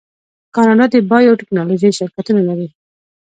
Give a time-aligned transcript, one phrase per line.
[0.55, 2.67] کاناډا د بایو ټیکنالوژۍ شرکتونه لري.